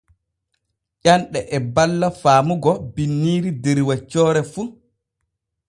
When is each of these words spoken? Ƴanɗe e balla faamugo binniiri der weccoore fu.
Ƴanɗe 1.03 1.39
e 1.55 1.57
balla 1.75 2.07
faamugo 2.21 2.71
binniiri 2.93 3.49
der 3.63 3.77
weccoore 3.87 4.41
fu. 4.53 4.61